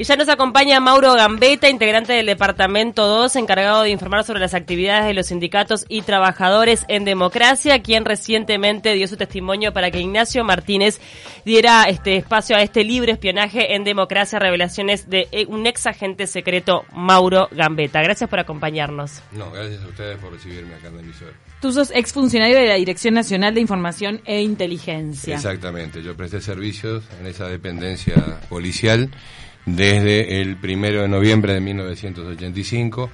Y 0.00 0.04
ya 0.04 0.14
nos 0.14 0.28
acompaña 0.28 0.78
Mauro 0.78 1.12
Gambetta, 1.14 1.68
integrante 1.68 2.12
del 2.12 2.26
Departamento 2.26 3.04
2, 3.04 3.34
encargado 3.34 3.82
de 3.82 3.90
informar 3.90 4.22
sobre 4.22 4.38
las 4.38 4.54
actividades 4.54 5.06
de 5.06 5.12
los 5.12 5.26
sindicatos 5.26 5.86
y 5.88 6.02
trabajadores 6.02 6.84
en 6.86 7.04
democracia, 7.04 7.82
quien 7.82 8.04
recientemente 8.04 8.94
dio 8.94 9.08
su 9.08 9.16
testimonio 9.16 9.72
para 9.72 9.90
que 9.90 9.98
Ignacio 9.98 10.44
Martínez 10.44 11.00
diera 11.44 11.82
este 11.88 12.14
espacio 12.14 12.54
a 12.54 12.62
este 12.62 12.84
libre 12.84 13.10
espionaje 13.10 13.74
en 13.74 13.82
democracia, 13.82 14.38
revelaciones 14.38 15.10
de 15.10 15.26
un 15.48 15.66
ex 15.66 15.88
agente 15.88 16.28
secreto, 16.28 16.84
Mauro 16.92 17.48
Gambetta. 17.50 18.00
Gracias 18.00 18.30
por 18.30 18.38
acompañarnos. 18.38 19.20
No, 19.32 19.50
gracias 19.50 19.82
a 19.82 19.88
ustedes 19.88 20.18
por 20.18 20.32
recibirme 20.32 20.76
acá 20.76 20.86
en 20.86 20.94
la 20.94 21.02
emisora. 21.02 21.32
Tú 21.60 21.72
sos 21.72 21.90
exfuncionario 21.90 22.56
de 22.56 22.68
la 22.68 22.74
Dirección 22.74 23.14
Nacional 23.14 23.52
de 23.52 23.62
Información 23.62 24.20
e 24.26 24.42
Inteligencia. 24.42 25.34
Exactamente, 25.34 26.04
yo 26.04 26.16
presté 26.16 26.40
servicios 26.40 27.02
en 27.18 27.26
esa 27.26 27.48
dependencia 27.48 28.38
policial 28.48 29.10
desde 29.76 30.40
el 30.40 30.56
primero 30.56 31.02
de 31.02 31.08
noviembre 31.08 31.54
de 31.54 31.60
1985 31.60 33.10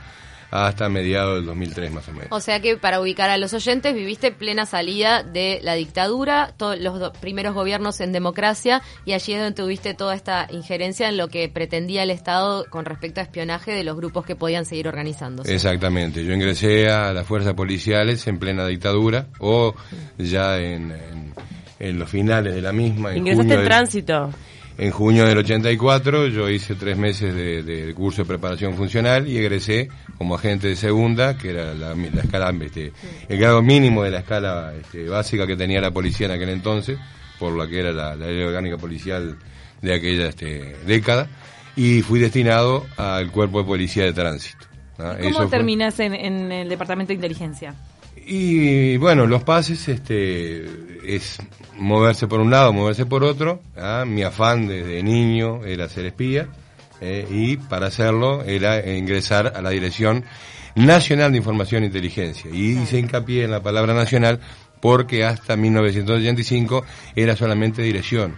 hasta 0.54 0.88
mediados 0.88 1.36
del 1.36 1.46
2003 1.46 1.92
más 1.92 2.08
o 2.08 2.12
menos. 2.12 2.28
O 2.30 2.38
sea 2.38 2.60
que 2.60 2.76
para 2.76 3.00
ubicar 3.00 3.28
a 3.28 3.36
los 3.38 3.52
oyentes, 3.54 3.92
viviste 3.92 4.30
plena 4.30 4.66
salida 4.66 5.24
de 5.24 5.58
la 5.62 5.74
dictadura, 5.74 6.54
todos 6.56 6.78
los 6.78 7.10
primeros 7.18 7.54
gobiernos 7.54 8.00
en 8.00 8.12
democracia 8.12 8.80
y 9.04 9.14
allí 9.14 9.32
es 9.32 9.40
donde 9.40 9.60
tuviste 9.60 9.94
toda 9.94 10.14
esta 10.14 10.46
injerencia 10.52 11.08
en 11.08 11.16
lo 11.16 11.26
que 11.26 11.48
pretendía 11.48 12.04
el 12.04 12.10
Estado 12.10 12.66
con 12.70 12.84
respecto 12.84 13.20
a 13.20 13.24
espionaje 13.24 13.72
de 13.72 13.82
los 13.82 13.96
grupos 13.96 14.24
que 14.24 14.36
podían 14.36 14.64
seguir 14.64 14.86
organizándose. 14.86 15.52
Exactamente, 15.52 16.24
yo 16.24 16.32
ingresé 16.32 16.88
a 16.88 17.12
las 17.12 17.26
fuerzas 17.26 17.54
policiales 17.54 18.24
en 18.28 18.38
plena 18.38 18.64
dictadura 18.64 19.26
o 19.40 19.74
ya 20.18 20.58
en, 20.58 20.94
en, 21.80 21.98
los 21.98 22.08
finales 22.08 22.54
de 22.54 22.62
la 22.62 22.72
misma. 22.72 23.16
Ingresaste 23.16 23.54
en 23.54 23.64
tránsito. 23.64 24.30
En 24.76 24.90
junio 24.90 25.24
del 25.24 25.38
84 25.38 26.26
yo 26.28 26.48
hice 26.48 26.74
tres 26.74 26.96
meses 26.96 27.32
de, 27.32 27.92
curso 27.94 28.22
de 28.22 28.28
preparación 28.28 28.74
funcional 28.74 29.28
y 29.28 29.38
egresé 29.38 29.88
como 30.18 30.34
agente 30.34 30.66
de 30.66 30.76
segunda, 30.76 31.38
que 31.38 31.50
era 31.50 31.74
la, 31.74 31.94
escala, 32.20 32.52
este, 32.60 32.92
el 33.28 33.38
grado 33.38 33.62
mínimo 33.62 34.02
de 34.02 34.10
la 34.10 34.18
escala 34.18 34.72
este, 34.80 35.08
básica 35.08 35.46
que 35.46 35.56
tenía 35.56 35.80
la 35.80 35.92
policía 35.92 36.26
en 36.26 36.32
aquel 36.32 36.48
entonces, 36.48 36.98
por 37.38 37.52
lo 37.52 37.68
que 37.68 37.78
era 37.78 37.92
la, 37.92 38.16
ley 38.16 38.42
orgánica 38.42 38.76
policial 38.76 39.36
de 39.80 39.94
aquella 39.94 40.26
este, 40.26 40.76
década, 40.86 41.28
y 41.76 42.02
fui 42.02 42.18
destinado 42.18 42.84
al 42.96 43.30
cuerpo 43.30 43.60
de 43.60 43.64
policía 43.64 44.04
de 44.04 44.12
tránsito. 44.12 44.66
¿Cómo 44.96 45.48
terminas 45.48 46.00
en, 46.00 46.14
en 46.14 46.50
el 46.50 46.68
departamento 46.68 47.08
de 47.08 47.14
inteligencia? 47.14 47.74
Y 48.26 48.96
bueno, 48.96 49.26
los 49.26 49.42
pases 49.42 49.88
este, 49.88 50.64
es 51.04 51.38
moverse 51.76 52.26
por 52.26 52.40
un 52.40 52.50
lado, 52.50 52.72
moverse 52.72 53.06
por 53.06 53.24
otro. 53.24 53.60
¿ah? 53.76 54.04
Mi 54.06 54.22
afán 54.22 54.66
desde 54.66 55.02
niño 55.02 55.64
era 55.64 55.88
ser 55.88 56.06
espía 56.06 56.48
eh, 57.00 57.26
y 57.30 57.56
para 57.56 57.88
hacerlo 57.88 58.42
era 58.44 58.86
ingresar 58.96 59.52
a 59.54 59.60
la 59.60 59.70
Dirección 59.70 60.24
Nacional 60.74 61.32
de 61.32 61.38
Información 61.38 61.82
e 61.82 61.86
Inteligencia. 61.86 62.50
Y 62.50 62.78
hice 62.78 62.98
hincapié 62.98 63.44
en 63.44 63.50
la 63.50 63.62
palabra 63.62 63.94
nacional 63.94 64.40
porque 64.80 65.24
hasta 65.24 65.56
1985 65.56 66.84
era 67.16 67.36
solamente 67.36 67.82
dirección. 67.82 68.36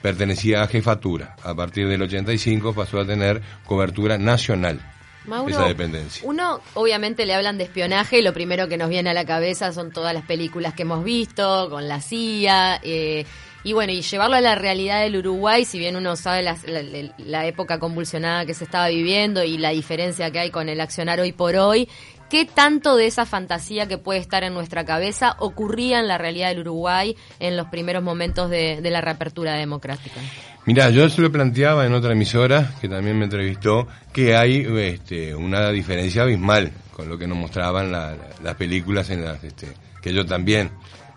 Pertenecía 0.00 0.62
a 0.62 0.66
jefatura. 0.66 1.36
A 1.42 1.54
partir 1.54 1.88
del 1.88 2.02
85 2.02 2.72
pasó 2.72 3.00
a 3.00 3.06
tener 3.06 3.42
cobertura 3.66 4.16
nacional. 4.16 4.80
Mauro, 5.28 5.58
dependencia. 5.66 6.22
Uno, 6.26 6.60
obviamente, 6.74 7.26
le 7.26 7.34
hablan 7.34 7.58
de 7.58 7.64
espionaje 7.64 8.18
y 8.18 8.22
lo 8.22 8.32
primero 8.32 8.68
que 8.68 8.76
nos 8.76 8.88
viene 8.88 9.10
a 9.10 9.14
la 9.14 9.24
cabeza 9.24 9.72
son 9.72 9.92
todas 9.92 10.14
las 10.14 10.24
películas 10.24 10.74
que 10.74 10.82
hemos 10.82 11.04
visto 11.04 11.68
con 11.70 11.86
la 11.86 12.00
CIA. 12.00 12.80
Eh, 12.82 13.24
y 13.64 13.72
bueno, 13.72 13.92
y 13.92 14.02
llevarlo 14.02 14.36
a 14.36 14.40
la 14.40 14.54
realidad 14.54 15.02
del 15.02 15.16
Uruguay, 15.16 15.64
si 15.64 15.78
bien 15.78 15.96
uno 15.96 16.16
sabe 16.16 16.42
la, 16.42 17.46
época 17.46 17.78
convulsionada 17.78 18.46
que 18.46 18.54
se 18.54 18.64
estaba 18.64 18.88
viviendo 18.88 19.42
y 19.42 19.58
la 19.58 19.70
diferencia 19.70 20.30
que 20.30 20.38
hay 20.38 20.50
con 20.50 20.68
el 20.68 20.80
accionar 20.80 21.20
hoy 21.20 21.32
por 21.32 21.56
hoy, 21.56 21.88
¿qué 22.30 22.44
tanto 22.46 22.94
de 22.94 23.06
esa 23.06 23.26
fantasía 23.26 23.86
que 23.86 23.98
puede 23.98 24.20
estar 24.20 24.44
en 24.44 24.54
nuestra 24.54 24.84
cabeza 24.84 25.36
ocurría 25.40 25.98
en 25.98 26.08
la 26.08 26.18
realidad 26.18 26.48
del 26.48 26.60
Uruguay 26.60 27.16
en 27.40 27.56
los 27.56 27.66
primeros 27.66 28.02
momentos 28.02 28.48
de, 28.48 28.80
de 28.80 28.90
la 28.90 29.00
reapertura 29.00 29.54
democrática? 29.54 30.20
Mira, 30.68 30.90
yo 30.90 31.08
se 31.08 31.22
lo 31.22 31.32
planteaba 31.32 31.86
en 31.86 31.94
otra 31.94 32.12
emisora 32.12 32.74
que 32.78 32.90
también 32.90 33.16
me 33.16 33.24
entrevistó 33.24 33.88
que 34.12 34.36
hay 34.36 34.66
este, 34.76 35.34
una 35.34 35.70
diferencia 35.70 36.24
abismal 36.24 36.70
con 36.92 37.08
lo 37.08 37.16
que 37.16 37.26
nos 37.26 37.38
mostraban 37.38 37.90
las 37.90 38.54
películas 38.58 39.08
en 39.08 39.24
las 39.24 39.42
este, 39.42 39.68
que 40.02 40.12
yo 40.12 40.26
también 40.26 40.68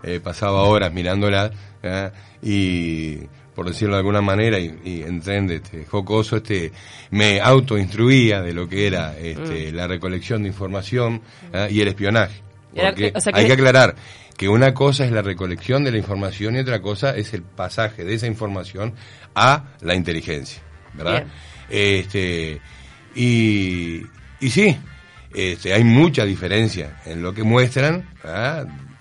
eh, 0.03 0.21
pasaba 0.23 0.61
horas 0.61 0.93
mirándolas 0.93 1.51
¿eh? 1.83 2.11
y 2.41 3.27
por 3.53 3.67
decirlo 3.67 3.95
de 3.95 3.99
alguna 3.99 4.21
manera 4.21 4.57
y, 4.57 4.73
y 4.85 5.03
este, 5.51 5.83
jocoso 5.83 6.37
este 6.37 6.71
me 7.09 7.41
autoinstruía 7.41 8.41
de 8.41 8.53
lo 8.53 8.69
que 8.69 8.87
era 8.87 9.17
este, 9.17 9.73
mm. 9.73 9.75
la 9.75 9.85
recolección 9.85 10.43
de 10.43 10.47
información 10.47 11.21
¿eh? 11.51 11.67
y 11.69 11.81
el 11.81 11.89
espionaje 11.89 12.41
porque 12.73 13.11
hay 13.33 13.47
que 13.47 13.53
aclarar 13.53 13.95
que 14.41 14.49
una 14.49 14.73
cosa 14.73 15.05
es 15.05 15.11
la 15.11 15.21
recolección 15.21 15.83
de 15.83 15.91
la 15.91 15.99
información 15.99 16.55
y 16.55 16.61
otra 16.61 16.81
cosa 16.81 17.15
es 17.15 17.31
el 17.35 17.43
pasaje 17.43 18.03
de 18.03 18.15
esa 18.15 18.25
información 18.25 18.95
a 19.35 19.65
la 19.81 19.93
inteligencia, 19.93 20.63
¿verdad? 20.95 21.27
Este, 21.69 22.59
y, 23.13 24.01
y 24.39 24.49
sí, 24.49 24.75
este, 25.31 25.75
hay 25.75 25.83
mucha 25.83 26.25
diferencia 26.25 26.99
en 27.05 27.21
lo 27.21 27.35
que 27.35 27.43
muestran, 27.43 28.09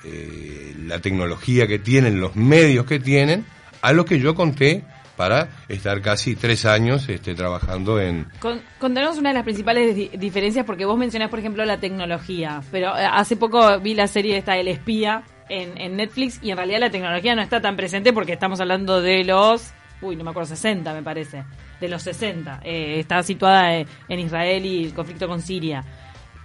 eh, 0.05 0.75
la 0.85 0.99
tecnología 0.99 1.67
que 1.67 1.79
tienen, 1.79 2.21
los 2.21 2.37
medios 2.37 2.85
que 2.85 3.01
tienen, 3.01 3.47
a 3.81 3.95
lo 3.95 4.05
que 4.05 4.21
yo 4.21 4.35
conté 4.35 4.85
para 5.17 5.49
estar 5.69 6.03
casi 6.03 6.37
tres 6.37 6.67
años 6.67 7.09
este, 7.09 7.35
trabajando 7.35 7.99
en... 7.99 8.27
Con, 8.41 8.61
contanos 8.79 9.17
una 9.17 9.31
de 9.31 9.35
las 9.35 9.45
principales 9.45 9.95
diferencias, 10.19 10.67
porque 10.67 10.85
vos 10.85 10.99
mencionás, 10.99 11.31
por 11.31 11.39
ejemplo, 11.39 11.65
la 11.65 11.81
tecnología, 11.81 12.63
pero 12.71 12.97
eh, 12.97 13.07
hace 13.11 13.37
poco 13.37 13.81
vi 13.81 13.95
la 13.95 14.07
serie 14.07 14.37
esta 14.37 14.59
El 14.59 14.69
Espía 14.69 15.25
en, 15.51 15.97
Netflix 15.97 16.39
y 16.43 16.51
en 16.51 16.57
realidad 16.57 16.81
la 16.81 16.91
tecnología 16.91 17.35
no 17.35 17.43
está 17.43 17.61
tan 17.61 17.77
presente 17.77 18.13
porque 18.13 18.33
estamos 18.33 18.61
hablando 18.61 19.03
de 19.03 19.25
los... 19.25 19.73
Uy, 20.01 20.17
no 20.17 20.25
me 20.25 20.31
acuerdo, 20.31 20.49
60 20.49 20.95
me 20.95 21.03
parece. 21.03 21.45
De 21.81 21.89
los 21.89 22.03
60. 22.03 22.61
Eh, 22.65 23.01
está 23.01 23.23
situada 23.23 23.77
eh, 23.77 23.87
en 24.09 24.19
Israel 24.21 24.65
y 24.65 24.85
el 24.85 24.95
conflicto 24.95 25.29
con 25.29 25.43
Siria. 25.43 25.85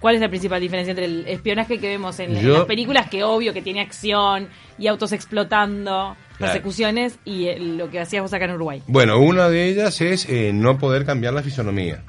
¿Cuál 0.00 0.16
es 0.16 0.20
la 0.20 0.28
principal 0.28 0.60
diferencia 0.60 0.90
entre 0.90 1.06
el 1.06 1.26
espionaje 1.26 1.78
que 1.78 1.88
vemos 1.88 2.20
en, 2.20 2.34
las 2.34 2.64
películas, 2.66 3.08
que 3.08 3.24
obvio 3.24 3.54
que 3.54 3.62
tiene 3.62 3.80
acción 3.80 4.48
y 4.78 4.88
autos 4.88 5.12
explotando, 5.12 6.16
persecuciones, 6.38 7.18
y 7.24 7.46
eh, 7.46 7.58
lo 7.58 7.90
que 7.90 8.00
hacías 8.00 8.22
vos 8.22 8.32
acá 8.34 8.44
en 8.44 8.52
Uruguay? 8.52 8.82
Bueno, 8.86 9.18
una 9.18 9.48
de 9.48 9.68
ellas 9.68 10.00
es 10.02 10.28
eh, 10.28 10.52
no 10.52 10.78
poder 10.78 11.06
cambiar 11.06 11.32
la 11.32 11.42
fisonomía. 11.42 12.04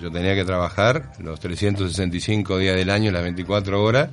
Yo 0.00 0.10
tenía 0.10 0.34
que 0.34 0.44
trabajar 0.44 1.12
los 1.18 1.40
365 1.40 2.58
días 2.58 2.76
del 2.76 2.90
año, 2.90 3.10
las 3.10 3.22
24 3.22 3.82
horas, 3.82 4.10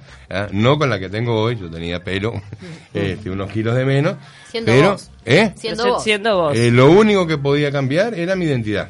no 0.51 0.77
con 0.77 0.89
la 0.89 0.99
que 0.99 1.09
tengo 1.09 1.39
hoy, 1.39 1.57
yo 1.57 1.69
tenía 1.69 2.03
pelo, 2.03 2.33
este, 2.93 3.29
unos 3.29 3.51
kilos 3.51 3.75
de 3.75 3.85
menos. 3.85 4.15
Siendo 4.49 4.71
pero, 4.71 4.91
vos. 4.91 5.11
¿eh? 5.25 5.53
Siendo 5.55 6.37
vos. 6.37 6.55
Eh, 6.55 6.71
lo 6.71 6.89
único 6.91 7.27
que 7.27 7.37
podía 7.37 7.71
cambiar 7.71 8.13
era 8.13 8.35
mi 8.35 8.45
identidad 8.45 8.89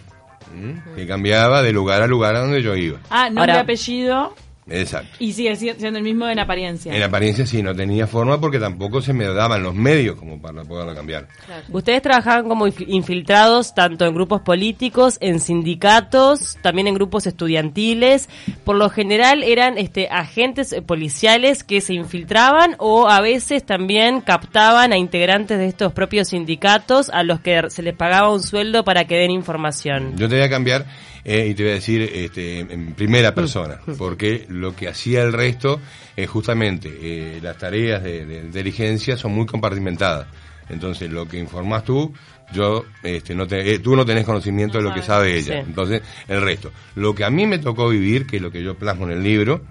que 0.95 1.07
cambiaba 1.07 1.61
de 1.61 1.71
lugar 1.71 2.01
a 2.01 2.07
lugar 2.07 2.35
a 2.35 2.39
donde 2.39 2.61
yo 2.61 2.75
iba. 2.75 2.99
Ah, 3.09 3.25
nombre, 3.29 3.51
Ahora, 3.51 3.59
apellido. 3.61 4.33
Exacto. 4.69 5.09
Y 5.19 5.33
sigue 5.33 5.55
siendo 5.55 5.97
el 5.99 6.03
mismo 6.03 6.27
en 6.27 6.39
apariencia. 6.39 6.95
En 6.95 7.03
apariencia 7.03 7.45
sí, 7.45 7.61
no 7.61 7.75
tenía 7.75 8.07
forma 8.07 8.39
porque 8.39 8.59
tampoco 8.59 9.01
se 9.01 9.13
me 9.13 9.25
daban 9.25 9.63
los 9.63 9.75
medios 9.75 10.15
como 10.15 10.41
para 10.41 10.63
poderlo 10.63 10.95
cambiar. 10.95 11.27
Ustedes 11.71 12.01
trabajaban 12.01 12.47
como 12.47 12.67
infiltrados 12.67 13.73
tanto 13.73 14.05
en 14.05 14.13
grupos 14.13 14.41
políticos, 14.41 15.17
en 15.21 15.39
sindicatos, 15.39 16.57
también 16.61 16.87
en 16.87 16.95
grupos 16.95 17.27
estudiantiles. 17.27 18.29
Por 18.63 18.75
lo 18.75 18.89
general 18.89 19.43
eran 19.43 19.77
este 19.77 20.07
agentes 20.09 20.75
policiales 20.85 21.63
que 21.63 21.81
se 21.81 21.93
infiltraban 21.93 22.75
o 22.77 23.07
a 23.07 23.21
veces 23.21 23.65
también 23.65 24.21
captaban 24.21 24.93
a 24.93 24.97
integrantes 24.97 25.57
de 25.57 25.67
estos 25.67 25.93
propios 25.93 26.29
sindicatos 26.29 27.09
a 27.09 27.23
los 27.23 27.39
que 27.39 27.69
se 27.69 27.81
les 27.81 27.95
pagaba 27.95 28.31
un 28.31 28.41
sueldo 28.41 28.83
para 28.83 29.05
que 29.05 29.15
den 29.15 29.31
información. 29.31 30.15
Yo 30.17 30.29
te 30.29 30.35
voy 30.35 30.45
a 30.45 30.49
cambiar 30.49 30.85
eh, 31.23 31.47
y 31.49 31.53
te 31.53 31.63
voy 31.63 31.71
a 31.71 31.75
decir 31.75 32.01
este, 32.01 32.59
en 32.59 32.93
primera 32.93 33.33
persona, 33.35 33.79
porque 33.97 34.45
lo 34.49 34.75
que 34.75 34.87
hacía 34.87 35.21
el 35.21 35.33
resto 35.33 35.79
es 36.15 36.29
justamente 36.29 36.89
eh, 37.01 37.39
las 37.41 37.57
tareas 37.57 38.03
de, 38.03 38.41
inteligencia 38.45 39.17
son 39.17 39.33
muy 39.33 39.45
compartimentadas. 39.45 40.27
Entonces, 40.69 41.11
lo 41.11 41.27
que 41.27 41.39
informas 41.39 41.83
tú, 41.83 42.13
yo, 42.53 42.85
este, 43.01 43.33
no 43.33 43.47
te, 43.47 43.73
eh, 43.73 43.79
tú 43.79 43.95
no 43.95 44.05
tenés 44.05 44.23
conocimiento 44.23 44.77
de 44.77 44.83
lo 44.83 44.93
que 44.93 45.01
sabe 45.01 45.35
ella. 45.35 45.59
Entonces, 45.59 46.03
el 46.27 46.41
resto. 46.41 46.71
Lo 46.95 47.15
que 47.15 47.23
a 47.23 47.31
mí 47.31 47.47
me 47.47 47.57
tocó 47.57 47.89
vivir, 47.89 48.27
que 48.27 48.37
es 48.37 48.41
lo 48.41 48.51
que 48.51 48.61
yo 48.61 48.75
plasmo 48.75 49.05
en 49.05 49.17
el 49.17 49.23
libro, 49.23 49.61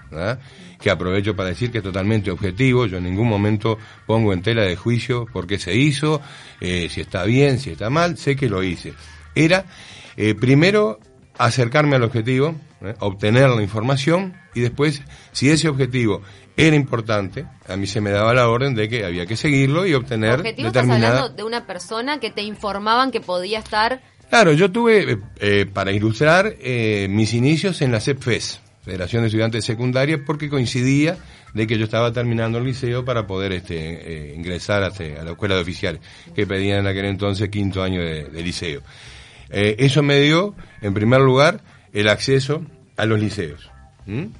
que 0.80 0.90
aprovecho 0.90 1.36
para 1.36 1.50
decir 1.50 1.70
que 1.70 1.78
es 1.78 1.84
totalmente 1.84 2.32
objetivo, 2.32 2.86
yo 2.86 2.98
en 2.98 3.04
ningún 3.04 3.28
momento 3.28 3.78
pongo 4.06 4.32
en 4.32 4.42
tela 4.42 4.62
de 4.62 4.74
juicio 4.74 5.26
por 5.32 5.46
qué 5.46 5.58
se 5.58 5.76
hizo, 5.76 6.20
si 6.60 7.00
está 7.00 7.24
bien, 7.24 7.60
si 7.60 7.70
está 7.70 7.90
mal, 7.90 8.18
sé 8.18 8.34
que 8.34 8.48
lo 8.48 8.64
hice. 8.64 8.92
Era, 9.36 9.66
primero, 10.40 10.98
acercarme 11.38 11.96
al 11.96 12.02
objetivo, 12.02 12.54
¿eh? 12.82 12.94
obtener 13.00 13.48
la 13.50 13.62
información 13.62 14.34
y 14.54 14.60
después, 14.60 15.02
si 15.32 15.50
ese 15.50 15.68
objetivo 15.68 16.22
era 16.56 16.74
importante, 16.74 17.46
a 17.68 17.76
mí 17.76 17.86
se 17.86 18.00
me 18.00 18.10
daba 18.10 18.34
la 18.34 18.48
orden 18.48 18.74
de 18.74 18.88
que 18.88 19.04
había 19.04 19.26
que 19.26 19.36
seguirlo 19.36 19.86
y 19.86 19.94
obtener 19.94 20.40
objetivo 20.40 20.68
determinada... 20.68 21.06
Estás 21.06 21.18
hablando 21.20 21.36
de 21.36 21.44
una 21.44 21.66
persona 21.66 22.20
que 22.20 22.30
te 22.30 22.42
informaban 22.42 23.10
que 23.10 23.20
podía 23.20 23.60
estar 23.60 24.00
Claro, 24.28 24.52
yo 24.52 24.70
tuve, 24.70 25.12
eh, 25.12 25.18
eh, 25.40 25.66
para 25.72 25.90
ilustrar, 25.90 26.54
eh, 26.60 27.06
mis 27.08 27.32
inicios 27.32 27.80
en 27.80 27.92
la 27.92 28.00
CEPFES, 28.00 28.60
Federación 28.84 29.22
de 29.22 29.28
Estudiantes 29.28 29.64
Secundarios, 29.64 30.20
porque 30.26 30.50
coincidía 30.50 31.16
de 31.54 31.66
que 31.66 31.78
yo 31.78 31.84
estaba 31.84 32.12
terminando 32.12 32.58
el 32.58 32.64
liceo 32.64 33.06
para 33.06 33.26
poder 33.26 33.52
este, 33.52 34.34
ingresar 34.36 34.82
a, 34.82 34.90
la 34.90 35.30
escuela 35.30 35.54
de 35.54 35.62
oficiales, 35.62 36.02
que 36.34 36.46
pedían 36.46 36.80
en 36.80 36.86
aquel 36.88 37.06
entonces 37.06 37.48
quinto 37.48 37.82
año 37.82 38.02
de 38.02 38.42
liceo. 38.42 38.82
Eso 39.50 40.02
me 40.02 40.20
dio, 40.20 40.54
en 40.80 40.94
primer 40.94 41.20
lugar, 41.20 41.60
el 41.92 42.08
acceso 42.08 42.62
a 42.96 43.06
los 43.06 43.20
liceos. 43.20 43.70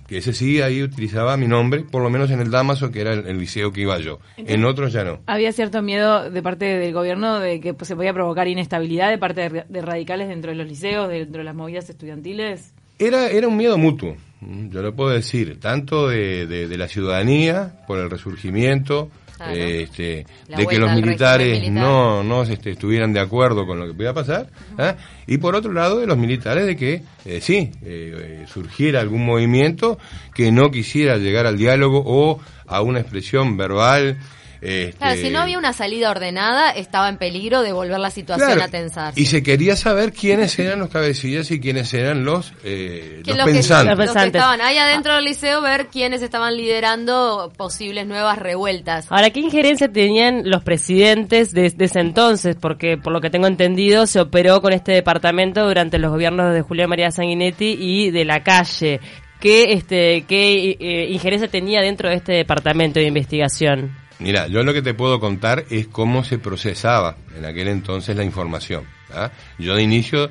Que 0.07 0.17
ese 0.17 0.33
sí, 0.33 0.63
ahí 0.63 0.83
utilizaba 0.83 1.37
mi 1.37 1.47
nombre, 1.47 1.83
por 1.83 2.03
lo 2.03 2.09
menos 2.09 2.31
en 2.31 2.41
el 2.41 2.51
Damaso, 2.51 2.91
que 2.91 3.03
era 3.03 3.13
el, 3.13 3.39
liceo 3.39 3.71
que 3.71 3.83
iba 3.83 3.99
yo. 3.99 4.19
en 4.39 4.65
otros 4.65 4.95
ya 4.95 5.05
no. 5.05 5.21
¿Había 5.27 5.53
cierto 5.53 5.83
miedo 5.83 6.31
de 6.31 6.43
parte 6.43 6.65
del 6.65 6.95
gobierno 6.95 7.39
de 7.39 7.61
que 7.61 7.75
pues, 7.75 7.89
se 7.89 7.95
podía 7.95 8.15
provocar 8.15 8.49
inestabilidad 8.49 9.11
de 9.11 9.19
parte 9.19 9.67
de, 9.69 9.83
radicales 9.83 10.29
dentro 10.29 10.53
de 10.53 10.57
los 10.57 10.67
liceos, 10.67 11.11
dentro 11.11 11.41
de 11.41 11.45
las 11.45 11.55
movidas 11.55 11.91
estudiantiles? 11.91 12.73
Era, 12.99 13.29
era 13.29 13.47
un 13.47 13.59
miedo 13.59 13.77
mutuo, 13.77 14.17
yo 14.41 14.81
lo 14.81 14.97
puedo 14.97 15.11
decir, 15.11 15.61
tanto 15.61 16.09
de, 16.09 16.47
de 16.47 16.79
la 16.79 16.89
ciudadanía 16.89 17.85
por 17.87 17.99
el 17.99 18.09
resurgimiento, 18.09 19.11
este, 19.53 20.27
de 20.49 20.67
que 20.67 20.79
los 20.79 20.93
militares 20.93 21.71
no, 21.71 22.23
no 22.23 22.43
este, 22.43 22.71
estuvieran 22.71 23.13
de 23.13 23.21
acuerdo 23.21 23.67
con 23.67 23.79
lo 23.79 23.87
que 23.87 23.95
podía 23.95 24.13
pasar, 24.13 24.49
¿ah? 24.79 24.97
y 25.27 25.39
por 25.39 25.55
otro 25.55 25.73
lado 25.73 25.99
de 26.01 26.07
los 26.07 26.17
militares 26.17 26.67
de 26.67 26.77
que 26.77 27.03
eh, 27.25 27.41
sí, 27.41 27.71
eh, 27.83 28.45
surgiera 28.47 29.01
algún 29.01 29.25
movimiento 29.25 29.99
que 30.35 30.51
no 30.53 30.71
quisiera 30.71 31.17
llegar 31.17 31.47
al 31.47 31.57
diálogo 31.57 32.03
o 32.05 32.41
a 32.67 32.83
una 32.83 33.01
expresión 33.01 33.57
verbal 33.57 34.19
este, 34.61 34.99
claro, 34.99 35.21
si 35.21 35.31
no 35.31 35.41
había 35.41 35.59
una 35.59 35.73
salida 35.73 36.11
ordenada, 36.11 36.71
estaba 36.71 37.09
en 37.09 37.17
peligro 37.17 37.63
de 37.63 37.73
volver 37.73 37.99
la 38.01 38.11
situación 38.11 38.61
a 38.61 38.69
tensar. 38.69 39.13
Y 39.17 39.27
se 39.27 39.43
quería 39.43 39.77
saber 39.77 40.13
quiénes 40.13 40.59
eran 40.59 40.81
los 40.81 40.89
cabecillas 40.89 41.51
y 41.51 41.61
quiénes 41.61 41.93
eran 41.95 42.25
los, 42.25 42.53
eh, 42.65 43.23
los, 43.25 43.37
pensantes. 43.45 43.97
los, 43.97 44.13
que, 44.15 44.27
estaban 44.27 44.61
ahí 44.61 44.77
adentro 44.77 45.15
del 45.15 45.25
liceo, 45.25 45.63
ver 45.63 45.87
quiénes 45.87 46.23
estaban 46.23 46.57
liderando 46.57 47.53
posibles 47.57 48.07
nuevas 48.07 48.39
revueltas. 48.39 49.07
Ahora, 49.11 49.31
¿qué 49.31 49.41
injerencia 49.41 49.91
tenían 49.91 50.43
los 50.45 50.65
presidentes 50.65 51.53
de, 51.53 51.73
ese 51.79 52.01
entonces? 52.01 52.57
Porque, 52.61 52.97
por 52.97 53.13
lo 53.13 53.21
que 53.21 53.31
tengo 53.31 53.47
entendido, 53.47 54.07
se 54.07 54.21
operó 54.21 54.61
con 54.61 54.73
este 54.73 54.93
departamento 54.93 55.65
durante 55.67 55.99
los 55.99 56.11
gobiernos 56.11 56.53
de 56.53 56.63
Julio 56.63 56.89
María 56.89 57.11
Sanguinetti 57.11 57.77
y 57.79 58.11
de 58.11 58.25
la 58.25 58.43
calle. 58.43 59.01
¿Qué, 59.41 59.73
este, 59.73 60.25
qué 60.27 60.77
eh, 60.81 61.07
injerencia 61.11 61.47
tenía 61.47 61.81
dentro 61.81 62.09
de 62.09 62.17
este 62.17 62.33
departamento 62.33 62.99
de 62.99 63.07
investigación? 63.07 64.08
Mira, 64.21 64.49
yo 64.49 64.63
lo 64.65 64.75
que 64.75 64.83
te 64.83 64.95
puedo 64.95 65.21
contar 65.21 65.65
es 65.71 65.87
cómo 65.87 66.25
se 66.25 66.39
procesaba 66.39 67.17
en 67.37 67.45
aquel 67.45 67.69
entonces 67.69 68.17
la 68.17 68.25
información. 68.25 68.85
¿ah? 69.15 69.31
Yo 69.59 69.77
de 69.77 69.83
inicio 69.83 70.31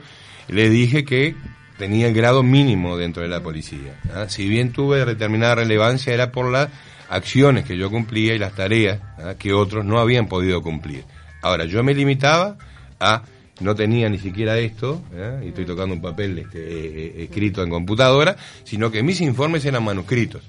le 0.49 0.69
dije 0.69 1.05
que 1.05 1.35
tenía 1.77 2.07
el 2.07 2.13
grado 2.13 2.43
mínimo 2.43 2.97
dentro 2.97 3.23
de 3.23 3.29
la 3.29 3.41
policía. 3.41 3.99
¿ah? 4.13 4.25
Si 4.27 4.47
bien 4.47 4.73
tuve 4.73 5.05
determinada 5.05 5.55
relevancia 5.55 6.13
era 6.13 6.31
por 6.31 6.51
las 6.51 6.69
acciones 7.09 7.63
que 7.63 7.77
yo 7.77 7.89
cumplía 7.89 8.35
y 8.35 8.39
las 8.39 8.53
tareas 8.53 8.99
¿ah? 9.19 9.35
que 9.39 9.53
otros 9.53 9.85
no 9.85 9.99
habían 9.99 10.27
podido 10.27 10.61
cumplir. 10.61 11.05
Ahora, 11.41 11.63
yo 11.63 11.81
me 11.81 11.93
limitaba 11.93 12.57
a 12.99 13.23
no 13.59 13.75
tenía 13.75 14.09
ni 14.09 14.19
siquiera 14.19 14.57
esto, 14.57 15.01
y 15.43 15.47
estoy 15.47 15.65
tocando 15.65 15.95
un 15.95 16.01
papel 16.01 16.37
este, 16.37 16.59
eh, 16.59 16.91
eh, 16.95 17.23
escrito 17.23 17.63
en 17.63 17.69
computadora, 17.69 18.35
sino 18.63 18.91
que 18.91 19.01
mis 19.01 19.19
informes 19.21 19.65
eran 19.65 19.83
manuscritos. 19.83 20.43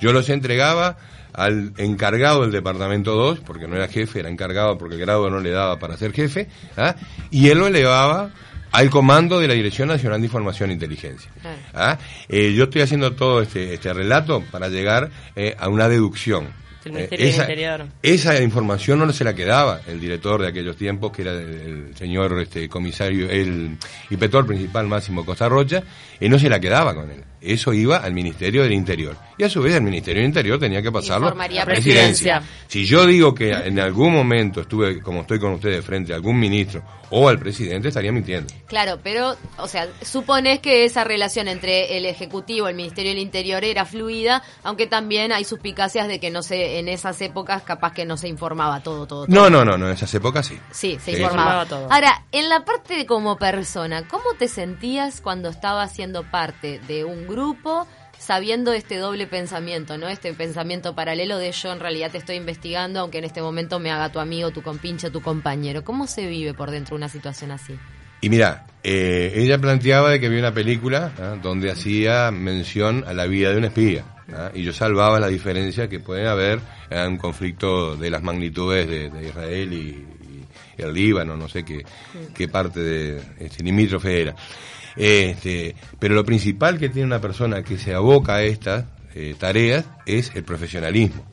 Yo 0.00 0.12
los 0.12 0.28
entregaba 0.28 0.96
al 1.32 1.72
encargado 1.76 2.42
del 2.42 2.52
departamento 2.52 3.14
2, 3.14 3.40
porque 3.40 3.68
no 3.68 3.76
era 3.76 3.88
jefe, 3.88 4.20
era 4.20 4.28
encargado 4.28 4.76
porque 4.76 4.96
el 4.96 5.00
grado 5.00 5.30
no 5.30 5.40
le 5.40 5.50
daba 5.50 5.78
para 5.78 5.96
ser 5.96 6.12
jefe, 6.12 6.48
¿ah? 6.76 6.96
y 7.30 7.48
él 7.48 7.58
lo 7.58 7.66
elevaba 7.66 8.30
al 8.72 8.90
comando 8.90 9.38
de 9.38 9.48
la 9.48 9.54
Dirección 9.54 9.88
Nacional 9.88 10.20
de 10.20 10.26
Información 10.26 10.70
e 10.70 10.74
Inteligencia. 10.74 11.30
¿ah? 11.74 11.98
Eh, 12.28 12.54
yo 12.54 12.64
estoy 12.64 12.82
haciendo 12.82 13.12
todo 13.12 13.40
este, 13.40 13.74
este 13.74 13.92
relato 13.92 14.42
para 14.50 14.68
llegar 14.68 15.10
eh, 15.36 15.56
a 15.58 15.68
una 15.68 15.88
deducción. 15.88 16.48
Eh, 16.84 17.08
esa, 17.10 17.46
esa, 18.02 18.42
información 18.42 19.00
no 19.00 19.12
se 19.12 19.24
la 19.24 19.34
quedaba 19.34 19.80
el 19.86 20.00
director 20.00 20.40
de 20.40 20.48
aquellos 20.48 20.76
tiempos, 20.76 21.12
que 21.12 21.22
era 21.22 21.32
el, 21.32 21.94
señor 21.96 22.40
este, 22.40 22.68
comisario, 22.68 23.28
el 23.28 23.76
inspector 24.10 24.46
principal 24.46 24.86
Máximo 24.86 25.24
Costa 25.24 25.48
Rocha, 25.48 25.82
y 26.20 26.28
no 26.28 26.38
se 26.38 26.48
la 26.48 26.60
quedaba 26.60 26.94
con 26.94 27.10
él. 27.10 27.24
Eso 27.40 27.72
iba 27.72 27.98
al 27.98 28.12
Ministerio 28.12 28.62
del 28.62 28.72
Interior. 28.72 29.16
Y 29.36 29.44
a 29.44 29.48
su 29.48 29.62
vez 29.62 29.74
el 29.74 29.82
Ministerio 29.82 30.20
del 30.20 30.28
Interior 30.28 30.58
tenía 30.58 30.82
que 30.82 30.90
pasarlo 30.90 31.28
a 31.28 31.48
la 31.48 31.64
presidencia. 31.64 32.42
Si 32.66 32.84
yo 32.84 33.06
digo 33.06 33.34
que 33.34 33.52
en 33.52 33.78
algún 33.78 34.12
momento 34.12 34.62
estuve, 34.62 35.00
como 35.00 35.20
estoy 35.20 35.38
con 35.38 35.52
ustedes, 35.52 35.84
frente 35.84 36.12
a 36.12 36.16
algún 36.16 36.38
ministro 36.38 36.82
o 37.10 37.28
al 37.28 37.38
presidente, 37.38 37.88
estaría 37.88 38.12
mintiendo. 38.12 38.52
Claro, 38.66 38.98
pero, 39.02 39.36
o 39.56 39.68
sea, 39.68 39.88
supones 40.02 40.58
que 40.58 40.84
esa 40.84 41.04
relación 41.04 41.48
entre 41.48 41.96
el 41.96 42.04
Ejecutivo 42.06 42.66
y 42.66 42.70
el 42.70 42.76
Ministerio 42.76 43.12
del 43.12 43.20
Interior 43.20 43.64
era 43.64 43.84
fluida, 43.84 44.42
aunque 44.62 44.86
también 44.86 45.32
hay 45.32 45.44
suspicacias 45.44 46.08
de 46.08 46.18
que 46.18 46.30
no 46.30 46.42
en 46.68 46.88
esas 46.88 47.20
épocas 47.20 47.62
capaz 47.62 47.92
que 47.92 48.04
no 48.04 48.16
se 48.16 48.28
informaba 48.28 48.82
todo, 48.82 49.06
todo, 49.06 49.26
todo. 49.26 49.34
No, 49.34 49.48
no, 49.48 49.64
no, 49.64 49.78
no, 49.78 49.86
en 49.86 49.92
esas 49.92 50.12
épocas 50.14 50.46
sí. 50.46 50.58
Sí, 50.70 50.98
se 51.00 51.12
informaba. 51.12 51.66
todo. 51.66 51.90
Ahora, 51.90 52.24
en 52.32 52.48
la 52.48 52.64
parte 52.64 52.96
de 52.96 53.06
como 53.06 53.36
persona, 53.36 54.06
¿cómo 54.06 54.34
te 54.38 54.48
sentías 54.48 55.20
cuando 55.20 55.48
estabas 55.48 55.92
siendo 55.92 56.24
parte 56.24 56.80
de 56.86 57.04
un 57.04 57.26
grupo 57.26 57.86
sabiendo 58.18 58.72
este 58.72 58.96
doble 58.96 59.26
pensamiento, 59.26 59.96
¿no? 59.96 60.08
Este 60.08 60.34
pensamiento 60.34 60.94
paralelo 60.94 61.38
de 61.38 61.52
yo 61.52 61.72
en 61.72 61.80
realidad 61.80 62.10
te 62.10 62.18
estoy 62.18 62.36
investigando, 62.36 63.00
aunque 63.00 63.18
en 63.18 63.24
este 63.24 63.40
momento 63.40 63.78
me 63.78 63.90
haga 63.90 64.10
tu 64.10 64.18
amigo, 64.18 64.50
tu 64.50 64.62
compinche, 64.62 65.10
tu 65.10 65.22
compañero. 65.22 65.84
¿Cómo 65.84 66.06
se 66.06 66.26
vive 66.26 66.52
por 66.52 66.70
dentro 66.70 66.96
una 66.96 67.08
situación 67.08 67.52
así? 67.52 67.78
Y 68.20 68.28
mira, 68.28 68.66
eh, 68.82 69.32
ella 69.36 69.58
planteaba 69.58 70.10
de 70.10 70.18
que 70.18 70.26
había 70.26 70.40
una 70.40 70.52
película 70.52 71.12
¿ah? 71.18 71.36
donde 71.40 71.70
hacía 71.70 72.30
mención 72.32 73.04
a 73.06 73.14
la 73.14 73.26
vida 73.26 73.50
de 73.50 73.58
un 73.58 73.64
espía. 73.64 74.04
¿Ah? 74.32 74.50
Y 74.54 74.62
yo 74.62 74.72
salvaba 74.72 75.20
la 75.20 75.28
diferencia 75.28 75.88
que 75.88 76.00
puede 76.00 76.28
haber 76.28 76.60
en 76.90 77.12
un 77.12 77.18
conflicto 77.18 77.96
de 77.96 78.10
las 78.10 78.22
magnitudes 78.22 78.88
de, 78.88 79.26
Israel 79.26 79.72
y, 79.72 80.04
el 80.78 80.94
Líbano, 80.94 81.36
no 81.36 81.48
sé 81.48 81.64
qué, 81.64 81.84
qué 82.32 82.46
parte 82.46 82.78
de 82.78 83.20
este, 83.40 83.64
limítrofe 83.64 84.22
era. 84.22 84.36
Este, 84.94 85.74
pero 85.98 86.14
lo 86.14 86.24
principal 86.24 86.78
que 86.78 86.88
tiene 86.88 87.06
una 87.06 87.20
persona 87.20 87.64
que 87.64 87.78
se 87.78 87.94
aboca 87.94 88.36
a 88.36 88.42
estas 88.44 88.84
eh, 89.14 89.34
tareas 89.36 89.86
es 90.06 90.30
el 90.36 90.44
profesionalismo 90.44 91.24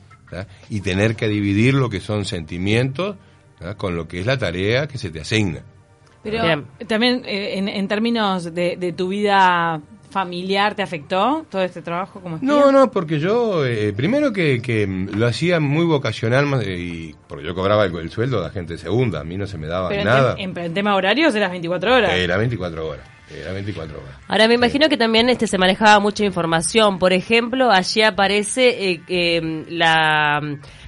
y 0.68 0.80
tener 0.80 1.14
que 1.14 1.28
dividir 1.28 1.74
lo 1.74 1.88
que 1.88 2.00
son 2.00 2.24
sentimientos 2.24 3.16
con 3.76 3.94
lo 3.94 4.08
que 4.08 4.20
es 4.20 4.26
la 4.26 4.36
tarea 4.36 4.86
que 4.86 4.98
se 4.98 5.10
te 5.10 5.20
asigna. 5.20 5.62
Pero 6.22 6.64
también 6.88 7.22
eh, 7.24 7.56
en, 7.56 7.88
términos 7.88 8.52
de, 8.52 8.94
tu 8.96 9.08
vida 9.08 9.80
familiar 10.10 10.74
te 10.74 10.82
afectó 10.82 11.44
todo 11.50 11.62
este 11.62 11.82
trabajo 11.82 12.20
como 12.20 12.38
No, 12.40 12.72
no, 12.72 12.90
porque 12.90 13.18
yo, 13.18 13.64
eh, 13.66 13.92
primero 13.92 14.32
que, 14.32 15.06
lo 15.14 15.26
hacía 15.26 15.60
muy 15.60 15.84
vocacional, 15.84 16.46
y 16.66 17.14
porque 17.28 17.44
yo 17.46 17.54
cobraba 17.54 17.84
el, 17.84 18.10
sueldo 18.10 18.38
de 18.38 18.44
la 18.44 18.50
gente 18.50 18.78
segunda, 18.78 19.20
a 19.20 19.24
mí 19.24 19.36
no 19.36 19.46
se 19.46 19.58
me 19.58 19.66
daba 19.66 19.94
nada. 19.94 20.36
En, 20.38 20.56
en, 20.56 20.74
tema 20.74 20.94
horarios 20.94 21.34
eras 21.34 21.50
24 21.50 21.94
horas. 21.94 22.12
Era 22.12 22.36
24 22.36 22.88
horas. 22.88 23.16
Era 23.28 23.52
24 23.52 23.98
horas. 23.98 24.14
Ahora 24.28 24.46
me 24.46 24.54
imagino 24.54 24.88
que 24.88 24.96
también 24.96 25.28
este 25.28 25.48
se 25.48 25.58
manejaba 25.58 25.98
mucha 25.98 26.24
información. 26.24 27.00
Por 27.00 27.12
ejemplo, 27.12 27.72
allí 27.72 28.02
aparece 28.02 28.90
eh, 28.92 29.02
eh, 29.08 29.64
la, 29.68 30.40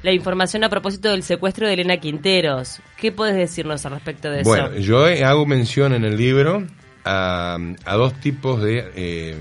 la, 0.02 0.12
información 0.12 0.62
a 0.62 0.69
propósito 0.69 1.11
del 1.11 1.25
secuestro 1.25 1.66
de 1.66 1.73
Elena 1.73 1.97
Quinteros. 1.97 2.81
¿Qué 2.97 3.11
puedes 3.11 3.35
decirnos 3.35 3.85
al 3.87 3.93
respecto 3.93 4.31
de 4.31 4.43
eso? 4.43 4.50
Bueno, 4.50 4.76
yo 4.76 5.04
hago 5.04 5.47
mención 5.47 5.93
en 5.95 6.04
el 6.04 6.16
libro 6.16 6.64
a, 7.09 7.59
dos 7.97 8.15
tipos 8.21 8.62
de 8.62 8.91
eh, 8.95 9.37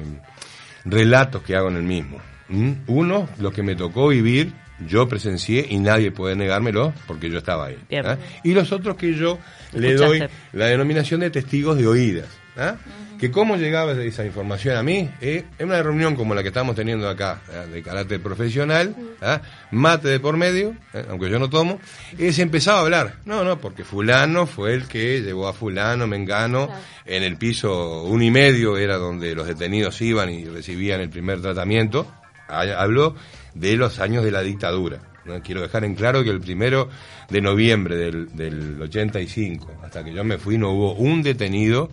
relatos 0.85 1.41
que 1.43 1.55
hago 1.55 1.69
en 1.69 1.77
el 1.77 1.83
mismo. 1.83 2.19
¿Mm? 2.49 2.71
Uno, 2.87 3.27
lo 3.39 3.51
que 3.51 3.61
me 3.63 3.75
tocó 3.75 4.07
vivir, 4.07 4.53
yo 4.87 5.07
presencié 5.07 5.65
y 5.69 5.77
nadie 5.77 6.11
puede 6.11 6.35
negármelo 6.35 6.93
porque 7.07 7.29
yo 7.29 7.39
estaba 7.39 7.67
ahí. 7.67 7.77
¿ah? 8.03 8.17
Y 8.43 8.53
los 8.53 8.71
otros 8.71 8.95
que 8.95 9.13
yo 9.13 9.37
le 9.73 9.95
doy 9.95 10.23
la 10.53 10.67
denominación 10.67 11.19
de 11.19 11.29
testigos 11.29 11.77
de 11.77 11.87
oídas. 11.87 12.27
¿Ah? 12.57 12.75
Que 13.19 13.31
cómo 13.31 13.55
llegaba 13.55 13.93
esa 13.93 14.25
información 14.25 14.77
a 14.77 14.83
mí, 14.83 15.09
eh, 15.21 15.45
en 15.57 15.67
una 15.67 15.81
reunión 15.81 16.15
como 16.15 16.35
la 16.35 16.43
que 16.43 16.49
estamos 16.49 16.75
teniendo 16.75 17.09
acá, 17.09 17.41
¿eh? 17.51 17.67
de 17.71 17.81
carácter 17.81 18.21
profesional, 18.21 18.95
¿ah? 19.21 19.41
mate 19.71 20.07
de 20.07 20.19
por 20.19 20.37
medio, 20.37 20.75
¿eh? 20.93 21.05
aunque 21.09 21.29
yo 21.29 21.39
no 21.39 21.49
tomo, 21.49 21.79
se 22.17 22.41
empezaba 22.41 22.79
a 22.79 22.81
hablar. 22.81 23.15
No, 23.25 23.43
no, 23.43 23.59
porque 23.59 23.83
fulano 23.83 24.45
fue 24.45 24.75
el 24.75 24.87
que 24.87 25.21
llevó 25.21 25.47
a 25.47 25.53
fulano, 25.53 26.05
mengano, 26.05 26.69
en 27.05 27.23
el 27.23 27.37
piso 27.37 28.03
uno 28.03 28.23
y 28.23 28.31
medio 28.31 28.77
era 28.77 28.97
donde 28.97 29.33
los 29.33 29.47
detenidos 29.47 29.99
iban 30.01 30.29
y 30.29 30.45
recibían 30.45 31.01
el 31.01 31.09
primer 31.09 31.41
tratamiento. 31.41 32.11
Habló 32.47 33.15
de 33.55 33.75
los 33.75 33.99
años 33.99 34.23
de 34.23 34.31
la 34.31 34.41
dictadura. 34.41 34.99
Quiero 35.43 35.61
dejar 35.61 35.83
en 35.83 35.95
claro 35.95 36.23
que 36.23 36.29
el 36.29 36.39
primero 36.39 36.89
de 37.29 37.41
noviembre 37.41 37.97
del, 37.97 38.35
del 38.35 38.81
85, 38.81 39.81
hasta 39.83 40.03
que 40.03 40.13
yo 40.13 40.23
me 40.23 40.37
fui, 40.37 40.57
no 40.57 40.71
hubo 40.71 40.93
un 40.93 41.21
detenido 41.21 41.89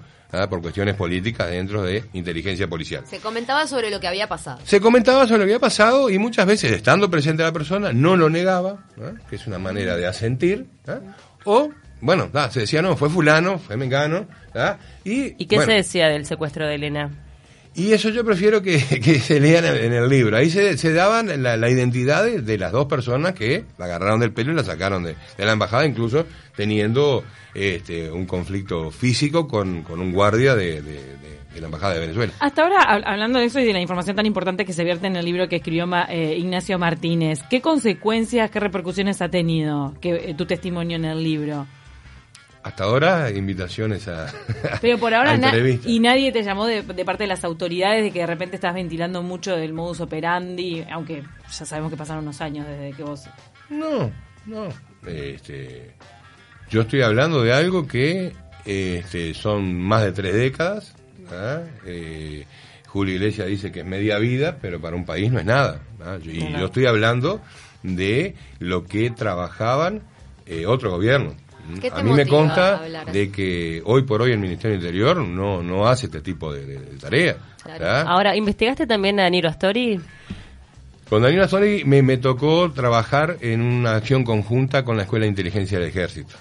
por 0.49 0.61
cuestiones 0.61 0.95
políticas 0.95 1.51
dentro 1.51 1.83
de 1.83 2.05
inteligencia 2.13 2.69
policial. 2.69 3.05
Se 3.07 3.19
comentaba 3.19 3.67
sobre 3.67 3.91
lo 3.91 4.01
que 4.01 4.09
había 4.09 4.29
pasado. 4.29 4.59
Se 4.65 4.81
comentaba 4.81 5.27
sobre 5.27 5.39
lo 5.41 5.45
que 5.45 5.53
había 5.55 5.61
pasado 5.61 6.11
y 6.11 6.19
muchas 6.19 6.47
veces, 6.47 6.73
estando 6.73 7.11
presente 7.11 7.43
la 7.43 7.53
persona, 7.53 7.93
no 7.93 8.17
lo 8.17 8.29
negaba, 8.29 8.85
que 9.29 9.37
es 9.37 9.47
una 9.47 9.59
manera 9.59 9.97
de 9.97 10.07
asentir, 10.07 10.67
o 11.45 11.71
bueno, 12.01 12.31
se 12.51 12.61
decía, 12.61 12.83
no, 12.83 12.97
fue 12.97 13.09
fulano, 13.09 13.59
fue 13.59 13.77
mengano. 13.77 14.27
¿Y, 15.05 15.43
¿Y 15.43 15.47
qué 15.47 15.61
se 15.61 15.73
decía 15.73 16.09
del 16.09 16.27
secuestro 16.27 16.67
de 16.67 16.75
Elena? 16.75 17.11
Y 17.77 17.93
eso 17.93 18.09
yo 18.11 18.25
prefiero 18.25 18.63
que, 18.63 18.79
se 19.21 19.41
lean 19.41 19.65
en 19.65 19.93
el 19.93 20.09
libro. 20.09 20.37
Ahí 20.37 20.49
se, 20.51 20.93
daban 20.93 21.43
la, 21.43 21.71
identidad 21.71 22.25
de, 22.25 22.59
las 22.59 22.73
dos 22.73 22.87
personas 22.87 23.35
que 23.35 23.65
la 23.79 23.87
agarraron 23.87 24.21
del 24.21 24.33
pelo 24.33 24.53
y 24.53 24.55
la 24.55 24.65
sacaron 24.65 25.03
de, 25.03 25.17
la 25.39 25.53
embajada, 25.53 25.85
incluso 25.85 26.25
teniendo 26.55 27.25
este, 27.53 28.11
un 28.11 28.27
conflicto 28.27 28.91
físico 28.91 29.49
con, 29.49 29.83
con 29.83 30.01
un 30.01 30.13
guardia 30.13 30.55
de, 30.55 30.83
la 31.59 31.67
embajada 31.67 31.95
de 31.95 32.01
Venezuela. 32.01 32.33
Hasta 32.39 32.63
ahora, 32.63 32.83
hablando 32.83 33.41
de 33.41 33.47
eso 33.47 33.59
y 33.59 33.65
de 33.65 33.73
la 33.73 33.81
información 33.81 34.15
tan 34.17 34.27
importante 34.27 34.65
que 34.65 34.73
se 34.73 34.85
vierte 34.85 35.07
en 35.07 35.17
el 35.17 35.25
libro 35.25 35.49
que 35.49 35.57
escribió 35.57 35.89
eh, 36.09 36.37
Ignacio 36.37 36.79
Martínez, 36.79 37.41
¿qué 37.51 37.61
consecuencias, 37.61 38.51
qué 38.51 38.61
repercusiones 38.61 39.21
ha 39.21 39.29
tenido 39.29 39.95
que, 40.01 40.31
eh, 40.31 40.35
tu 40.35 40.47
testimonio 40.47 40.97
en 40.97 41.05
el 41.05 41.23
libro? 41.23 41.67
Hasta 42.65 42.85
ahora, 42.85 43.31
invitaciones 43.31 44.09
a. 44.09 44.33
Pero 44.81 44.97
por 44.97 45.13
ahora, 45.13 45.39
y 45.85 46.01
nadie 46.01 46.33
te 46.33 46.43
llamó 46.43 46.65
de, 46.65 46.83
parte 47.05 47.25
de 47.25 47.29
las 47.29 47.45
autoridades 47.45 48.03
de 48.03 48.11
que 48.11 48.21
de 48.21 48.27
repente 48.27 48.57
estás 48.57 48.73
ventilando 48.73 49.23
mucho 49.23 49.55
del 49.55 49.75
modus 49.75 50.01
operandi, 50.01 50.83
aunque 50.91 51.23
ya 51.47 51.67
sabemos 51.67 51.91
que 51.91 51.99
pasaron 51.99 52.25
unos 52.25 52.41
años 52.41 52.67
desde 52.67 52.97
que 52.97 53.03
vos. 53.03 53.25
No, 53.69 54.11
no. 54.47 54.69
Este, 55.07 55.95
yo 56.71 56.81
estoy 56.81 57.03
hablando 57.03 57.43
de 57.43 57.53
algo 57.53 57.87
que 57.87 58.33
este, 58.65 59.35
son 59.35 59.79
más 59.79 60.03
de 60.03 60.13
tres 60.13 60.33
décadas. 60.33 60.95
¿ah? 61.33 61.61
Eh, 61.85 62.47
Julio 62.87 63.17
Iglesias 63.17 63.47
dice 63.47 63.73
que 63.73 63.81
es 63.81 63.87
media 63.87 64.17
vida, 64.19 64.57
pero 64.59 64.81
para 64.81 64.97
un 64.97 65.05
país 65.05 65.31
no 65.31 65.39
es 65.39 65.45
nada. 65.45 65.83
¿ah? 66.03 66.17
Y 66.25 66.51
yo 66.53 66.65
estoy 66.65 66.87
hablando 66.87 67.43
de 67.83 68.37
lo 68.59 68.87
que 68.87 69.11
trabajaban 69.11 70.01
eh, 70.47 70.65
otros 70.65 70.91
gobiernos 70.95 71.44
a 71.93 72.03
mí 72.03 72.13
me 72.13 72.27
consta 72.27 72.83
de 73.13 73.31
que 73.31 73.83
hoy 73.85 74.03
por 74.03 74.23
hoy 74.23 74.33
el 74.33 74.39
Ministerio 74.39 74.77
del 74.77 74.87
Interior 74.87 75.17
no, 75.17 75.63
no 75.63 75.87
hace 75.87 76.07
este 76.07 76.21
tipo 76.21 76.53
de, 76.53 76.77
tarea. 77.01 77.37
Ahora, 78.07 78.37
¿investigaste 78.37 78.87
también 78.87 79.19
a 79.21 79.25
Danilo 79.25 79.49
Astori? 79.49 80.01
Con 81.09 81.23
Danilo 81.23 81.45
Astori 81.45 81.85
me, 81.85 82.03
me 82.03 82.19
tocó 82.19 82.71
trabajar 82.73 83.39
en 83.41 83.61
una 83.61 83.97
acción 83.97 84.25
conjunta 84.25 84.85
con 84.85 84.97
la 84.97 85.05
Escuela 85.05 85.25
de 85.25 85.31
Inteligencia 85.31 85.79
del 85.79 85.89
Ejército. 85.89 86.35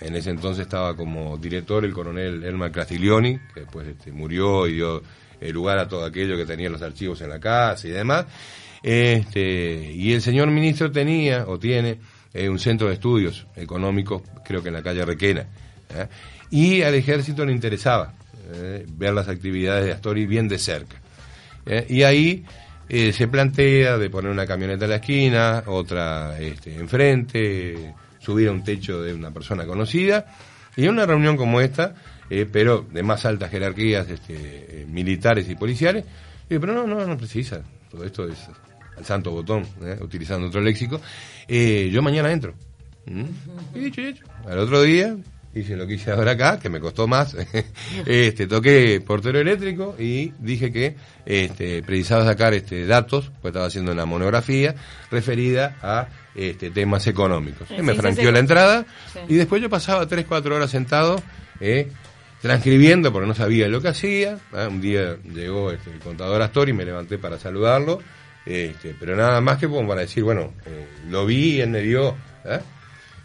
En 0.00 0.14
ese 0.14 0.30
entonces 0.30 0.62
estaba 0.62 0.94
como 0.94 1.38
director 1.38 1.84
el 1.84 1.92
coronel 1.92 2.44
Elmar 2.44 2.70
Castiglioni, 2.70 3.38
que 3.54 3.60
después 3.60 3.86
este, 3.88 4.12
murió 4.12 4.66
y 4.66 4.74
dio 4.74 5.02
el 5.40 5.52
lugar 5.52 5.78
a 5.78 5.88
todo 5.88 6.04
aquello 6.04 6.36
que 6.36 6.44
tenía 6.44 6.68
los 6.68 6.82
archivos 6.82 7.20
en 7.22 7.30
la 7.30 7.40
casa 7.40 7.88
y 7.88 7.90
demás. 7.90 8.26
Este, 8.82 9.92
y 9.92 10.12
el 10.12 10.20
señor 10.20 10.50
ministro 10.50 10.90
tenía 10.90 11.46
o 11.46 11.58
tiene 11.58 11.98
un 12.48 12.58
centro 12.58 12.88
de 12.88 12.94
estudios 12.94 13.46
económicos, 13.56 14.22
creo 14.44 14.62
que 14.62 14.68
en 14.68 14.74
la 14.74 14.82
calle 14.82 15.04
Requena. 15.04 15.46
¿eh? 15.90 16.06
Y 16.50 16.82
al 16.82 16.94
ejército 16.94 17.44
le 17.44 17.52
interesaba 17.52 18.14
¿eh? 18.52 18.84
ver 18.88 19.14
las 19.14 19.28
actividades 19.28 19.86
de 19.86 19.92
Astori 19.92 20.26
bien 20.26 20.48
de 20.48 20.58
cerca. 20.58 20.96
¿eh? 21.64 21.86
Y 21.88 22.02
ahí 22.02 22.44
se 22.88 23.26
plantea 23.26 23.98
de 23.98 24.10
poner 24.10 24.30
una 24.30 24.46
camioneta 24.46 24.84
en 24.84 24.90
la 24.90 24.96
esquina, 24.96 25.64
otra 25.66 26.38
este, 26.38 26.76
enfrente, 26.76 27.94
subir 28.20 28.48
a 28.48 28.52
un 28.52 28.62
techo 28.62 29.02
de 29.02 29.12
una 29.12 29.32
persona 29.32 29.66
conocida. 29.66 30.26
Y 30.76 30.84
en 30.84 30.90
una 30.90 31.04
reunión 31.04 31.36
como 31.36 31.60
esta, 31.60 31.94
pero 32.52 32.86
de 32.92 33.02
más 33.02 33.24
altas 33.24 33.50
jerarquías 33.50 34.08
este, 34.08 34.86
militares 34.88 35.48
y 35.48 35.56
policiales, 35.56 36.04
pero 36.48 36.74
no, 36.74 36.86
no, 36.86 37.04
no 37.04 37.16
precisa. 37.16 37.62
Todo 37.90 38.04
esto 38.04 38.28
es 38.28 38.38
al 38.96 39.04
santo 39.04 39.30
botón, 39.30 39.66
¿eh? 39.82 39.98
utilizando 40.00 40.48
otro 40.48 40.60
léxico, 40.60 41.00
eh, 41.48 41.90
yo 41.92 42.02
mañana 42.02 42.32
entro. 42.32 42.54
¿Mm? 43.06 43.24
Y 43.74 43.78
dicho 43.80 44.00
y 44.00 44.06
hecho. 44.06 44.24
Al 44.48 44.58
otro 44.58 44.82
día 44.82 45.16
hice 45.54 45.76
lo 45.76 45.86
que 45.86 45.94
hice 45.94 46.10
ahora 46.10 46.32
acá, 46.32 46.58
que 46.58 46.68
me 46.68 46.80
costó 46.80 47.06
más. 47.06 47.36
este, 48.06 48.46
toqué 48.46 49.00
portero 49.04 49.40
eléctrico 49.40 49.96
y 49.98 50.32
dije 50.38 50.70
que 50.70 50.96
este, 51.24 51.82
precisaba 51.82 52.24
sacar 52.24 52.54
este, 52.54 52.86
datos, 52.86 53.30
pues 53.40 53.52
estaba 53.52 53.66
haciendo 53.66 53.92
una 53.92 54.04
monografía 54.04 54.74
referida 55.10 55.76
a 55.82 56.08
este, 56.34 56.70
temas 56.70 57.06
económicos. 57.06 57.68
me 57.82 57.94
franqueó 57.94 58.30
la 58.32 58.40
entrada 58.40 58.86
y 59.28 59.34
después 59.34 59.62
yo 59.62 59.70
pasaba 59.70 60.06
3, 60.06 60.26
4 60.28 60.56
horas 60.56 60.70
sentado. 60.70 61.22
Eh, 61.60 61.88
transcribiendo 62.42 63.12
porque 63.12 63.26
no 63.26 63.34
sabía 63.34 63.66
lo 63.66 63.80
que 63.80 63.88
hacía. 63.88 64.38
Un 64.52 64.80
día 64.80 65.16
llegó 65.24 65.72
este, 65.72 65.90
el 65.90 65.98
contador 66.00 66.42
Astor 66.42 66.68
y 66.68 66.74
me 66.74 66.84
levanté 66.84 67.18
para 67.18 67.38
saludarlo 67.38 68.00
este, 68.46 68.94
pero 68.98 69.16
nada 69.16 69.40
más 69.40 69.58
que 69.58 69.68
como 69.68 69.88
para 69.88 70.02
decir, 70.02 70.22
bueno, 70.22 70.52
eh, 70.64 70.86
lo 71.10 71.26
vi 71.26 71.60
él 71.60 71.68
me 71.68 71.80
dio. 71.80 72.14
¿eh? 72.44 72.60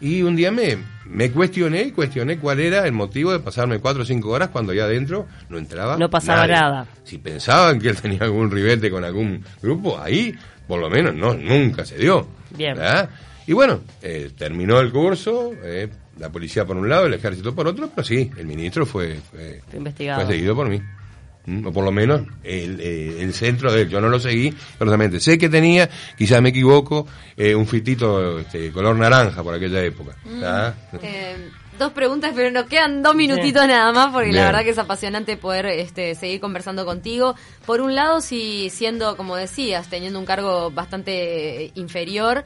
Y 0.00 0.22
un 0.22 0.34
día 0.34 0.50
me, 0.50 0.76
me 1.06 1.30
cuestioné 1.30 1.82
y 1.82 1.92
cuestioné 1.92 2.38
cuál 2.38 2.58
era 2.58 2.84
el 2.86 2.92
motivo 2.92 3.30
de 3.30 3.38
pasarme 3.38 3.78
cuatro 3.78 4.02
o 4.02 4.04
cinco 4.04 4.30
horas 4.30 4.48
cuando 4.48 4.74
ya 4.74 4.84
adentro 4.84 5.28
no 5.48 5.58
entraba. 5.58 5.96
No 5.96 6.10
pasaba 6.10 6.44
nada. 6.48 6.88
Si 7.04 7.18
pensaban 7.18 7.78
que 7.78 7.88
él 7.88 8.00
tenía 8.00 8.22
algún 8.22 8.50
ribete 8.50 8.90
con 8.90 9.04
algún 9.04 9.44
grupo, 9.62 10.00
ahí 10.00 10.34
por 10.66 10.80
lo 10.80 10.90
menos 10.90 11.14
no, 11.14 11.34
nunca 11.34 11.84
se 11.84 11.98
dio. 11.98 12.26
Bien. 12.50 12.76
Y 13.46 13.52
bueno, 13.52 13.80
eh, 14.02 14.30
terminó 14.36 14.80
el 14.80 14.90
curso, 14.90 15.52
la 16.18 16.30
policía 16.30 16.64
por 16.64 16.76
un 16.76 16.88
lado, 16.88 17.06
el 17.06 17.14
ejército 17.14 17.54
por 17.54 17.68
otro, 17.68 17.90
pero 17.94 18.04
sí, 18.04 18.28
el 18.36 18.46
ministro 18.46 18.86
fue, 18.86 19.20
fue, 19.30 19.60
fue 19.70 20.26
seguido 20.26 20.56
por 20.56 20.68
mí 20.68 20.80
o 21.46 21.72
por 21.72 21.84
lo 21.84 21.90
menos 21.90 22.22
eh, 22.44 23.16
el, 23.20 23.34
centro 23.34 23.72
de 23.72 23.82
él. 23.82 23.88
Yo 23.88 24.00
no 24.00 24.08
lo 24.08 24.20
seguí 24.20 24.54
personalmente. 24.78 25.20
Sé 25.20 25.38
que 25.38 25.48
tenía, 25.48 25.88
quizás 26.16 26.40
me 26.40 26.50
equivoco, 26.50 27.06
eh, 27.36 27.54
un 27.54 27.66
fitito 27.66 28.38
este, 28.38 28.70
color 28.70 28.96
naranja 28.96 29.42
por 29.42 29.54
aquella 29.54 29.82
época. 29.82 30.16
Mm. 30.24 30.42
Eh, 31.02 31.50
dos 31.78 31.92
preguntas, 31.92 32.32
pero 32.34 32.50
nos 32.50 32.66
quedan 32.66 33.02
dos 33.02 33.14
minutitos 33.14 33.66
nada 33.66 33.92
más, 33.92 34.12
porque 34.12 34.32
la 34.32 34.46
verdad 34.46 34.62
que 34.62 34.70
es 34.70 34.78
apasionante 34.78 35.36
poder 35.36 35.66
este, 35.66 36.14
seguir 36.14 36.40
conversando 36.40 36.84
contigo. 36.84 37.34
Por 37.66 37.80
un 37.80 37.94
lado, 37.94 38.20
si 38.20 38.70
siendo, 38.70 39.16
como 39.16 39.36
decías, 39.36 39.88
teniendo 39.88 40.18
un 40.18 40.26
cargo 40.26 40.70
bastante 40.70 41.72
inferior, 41.74 42.44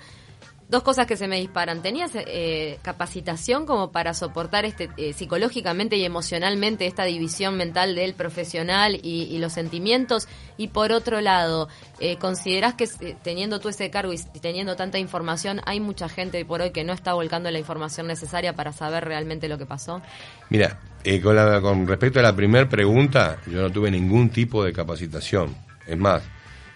Dos 0.69 0.83
cosas 0.83 1.07
que 1.07 1.17
se 1.17 1.29
me 1.29 1.39
disparan. 1.39 1.81
¿Tenías 1.81 2.11
eh, 2.15 2.81
capacitación 2.83 3.67
como 3.67 3.93
para 3.93 4.15
soportar 4.15 4.65
este 4.65 4.91
eh, 4.97 5.13
psicológicamente 5.13 5.97
y 5.97 6.05
emocionalmente 6.05 6.87
esta 6.87 7.05
división 7.05 7.57
mental 7.57 7.95
del 7.95 8.15
profesional 8.15 8.99
y, 9.01 9.39
los 9.39 9.53
sentimientos? 9.53 10.27
Y 10.57 10.69
por 10.69 10.91
otro 10.91 11.21
lado, 11.21 11.69
eh, 12.01 12.17
¿considerás 12.17 12.75
que 12.75 12.89
teniendo 13.23 13.61
tú 13.61 13.69
ese 13.69 13.91
cargo 13.91 14.13
y 14.13 14.19
teniendo 14.41 14.75
tanta 14.75 14.99
información, 14.99 15.61
hay 15.67 15.79
mucha 15.79 16.09
gente 16.09 16.45
por 16.45 16.61
hoy 16.61 16.71
que 16.71 16.83
no 16.83 16.93
está 16.93 17.15
volcando 17.15 17.49
la 17.53 17.61
información 17.61 18.09
necesaria 18.09 18.55
para 18.55 18.73
saber 18.73 19.05
realmente 19.05 19.49
lo 19.49 19.59
que 19.59 19.67
pasó? 19.67 20.03
Mira, 20.51 20.81
con, 21.23 21.63
con 21.63 21.87
respecto 21.87 22.19
a 22.19 22.23
la 22.25 22.35
primera 22.35 22.69
pregunta, 22.69 23.39
yo 23.47 23.63
no 23.63 23.71
tuve 23.71 23.89
ningún 23.89 24.31
tipo 24.31 24.65
de 24.65 24.73
capacitación. 24.73 25.55
Es 25.87 25.97
más, 25.97 26.25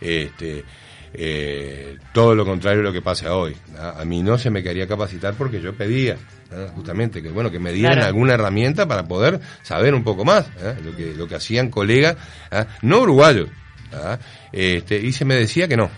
este 0.01 0.65
eh, 1.13 1.99
todo 2.13 2.35
lo 2.35 2.45
contrario 2.45 2.79
de 2.79 2.85
lo 2.85 2.93
que 2.93 3.03
pasa 3.03 3.35
hoy. 3.35 3.57
A 3.79 4.05
mí 4.05 4.23
no 4.23 4.39
se 4.39 4.51
me 4.51 4.63
quería 4.63 4.87
capacitar 4.87 5.35
porque 5.35 5.61
yo 5.61 5.75
pedía 5.75 6.17
justamente 6.75 7.23
que 7.23 7.29
bueno 7.29 7.51
que 7.51 7.61
me 7.61 7.73
dieran 7.73 8.01
alguna 8.01 8.35
herramienta 8.35 8.87
para 8.87 9.07
poder 9.07 9.41
saber 9.63 9.95
un 9.95 10.03
poco 10.03 10.25
más 10.25 10.51
lo 10.83 10.97
que 10.97 11.15
lo 11.15 11.29
que 11.29 11.37
hacían 11.37 11.71
colegas 11.71 12.17
no 12.83 13.03
uruguayos 13.03 13.49
este, 14.51 14.99
y 14.99 15.13
se 15.13 15.25
me 15.25 15.37
decía 15.37 15.69
que 15.69 15.77
no 15.77 15.89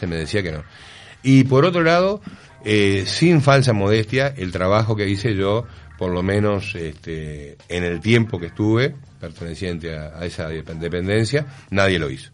se 0.00 0.06
me 0.06 0.16
decía 0.16 0.42
que 0.42 0.52
no. 0.52 0.64
Y 1.22 1.44
por 1.44 1.64
otro 1.64 1.82
lado 1.82 2.20
eh, 2.64 3.04
sin 3.06 3.40
falsa 3.40 3.72
modestia 3.72 4.34
el 4.36 4.50
trabajo 4.50 4.96
que 4.96 5.08
hice 5.08 5.36
yo 5.36 5.64
por 5.96 6.10
lo 6.10 6.24
menos 6.24 6.74
este, 6.74 7.56
en 7.68 7.84
el 7.84 8.00
tiempo 8.00 8.40
que 8.40 8.46
estuve 8.46 8.96
perteneciente 9.20 9.96
a, 9.96 10.18
a 10.18 10.26
esa 10.26 10.48
dependencia 10.48 11.46
nadie 11.70 12.00
lo 12.00 12.10
hizo 12.10 12.32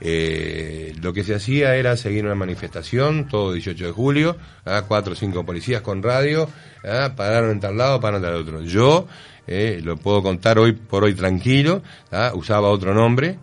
eh, 0.00 0.94
lo 1.00 1.12
que 1.12 1.24
se 1.24 1.34
hacía 1.34 1.76
era 1.76 1.96
seguir 1.96 2.24
una 2.24 2.34
manifestación, 2.34 3.28
todo 3.28 3.52
18 3.52 3.86
de 3.86 3.92
julio, 3.92 4.36
¿ah? 4.64 4.84
cuatro 4.88 5.12
o 5.12 5.16
cinco 5.16 5.44
policías 5.44 5.82
con 5.82 6.02
radio, 6.02 6.48
¿ah? 6.84 7.12
pararon 7.14 7.50
en 7.50 7.60
tal 7.60 7.76
lado, 7.76 8.00
pararon 8.00 8.24
en 8.24 8.30
tal 8.30 8.40
otro. 8.40 8.62
Yo, 8.62 9.06
eh, 9.46 9.80
lo 9.82 9.96
puedo 9.96 10.22
contar 10.22 10.58
hoy 10.58 10.72
por 10.72 11.04
hoy 11.04 11.14
tranquilo, 11.14 11.82
¿ah? 12.10 12.32
usaba 12.34 12.68
otro 12.68 12.94
nombre, 12.94 13.38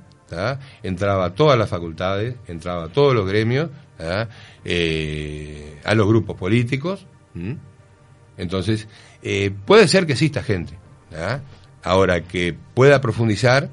entraba 0.81 1.25
a 1.25 1.33
todas 1.35 1.57
las 1.57 1.69
facultades, 1.69 2.35
entraba 2.47 2.85
a 2.85 2.89
todos 2.89 3.13
los 3.13 3.27
gremios, 3.27 3.69
eh, 4.65 5.79
a 5.83 5.93
los 5.93 6.07
grupos 6.07 6.37
políticos. 6.37 7.05
Entonces, 8.37 8.87
eh, 9.21 9.51
puede 9.65 9.87
ser 9.87 10.05
que 10.05 10.13
exista 10.13 10.41
gente. 10.41 10.73
Ahora, 11.83 12.21
que 12.21 12.55
pueda 12.73 12.99
profundizar, 12.99 13.69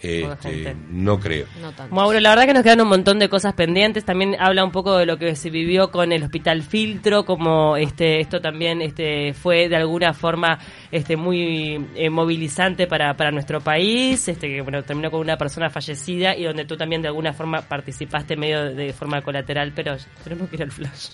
Este, 0.00 0.76
no 0.90 1.18
creo. 1.18 1.46
Mauro, 1.90 2.20
la 2.20 2.30
verdad 2.30 2.46
que 2.46 2.52
nos 2.52 2.62
quedan 2.62 2.82
un 2.82 2.88
montón 2.88 3.18
de 3.18 3.28
cosas 3.28 3.54
pendientes. 3.54 4.04
También 4.04 4.36
habla 4.38 4.62
un 4.62 4.70
poco 4.70 4.98
de 4.98 5.06
lo 5.06 5.16
que 5.16 5.34
se 5.34 5.48
vivió 5.48 5.90
con 5.90 6.12
el 6.12 6.22
Hospital 6.22 6.62
Filtro, 6.62 7.24
como 7.24 7.76
este 7.76 8.20
esto 8.20 8.40
también 8.40 8.82
este 8.82 9.32
fue 9.32 9.68
de 9.68 9.76
alguna 9.76 10.12
forma 10.12 10.58
este 10.92 11.16
muy 11.16 11.86
eh, 11.94 12.10
movilizante 12.10 12.86
para, 12.86 13.14
para 13.14 13.30
nuestro 13.30 13.60
país, 13.60 14.28
este 14.28 14.48
que 14.48 14.60
bueno, 14.60 14.82
terminó 14.82 15.10
con 15.10 15.20
una 15.20 15.38
persona 15.38 15.70
fallecida 15.70 16.36
y 16.36 16.44
donde 16.44 16.66
tú 16.66 16.76
también 16.76 17.00
de 17.00 17.08
alguna 17.08 17.32
forma 17.32 17.62
participaste 17.62 18.36
medio 18.36 18.74
de, 18.74 18.92
forma 18.92 19.22
colateral, 19.22 19.72
pero 19.74 19.96
tenemos 20.22 20.48
que 20.50 20.56
ir 20.56 20.62
al 20.62 20.70
flash. 20.70 21.10